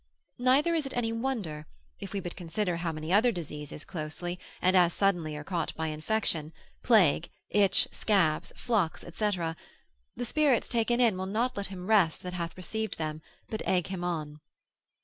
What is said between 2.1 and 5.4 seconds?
we but consider how many other diseases closely, and as suddenly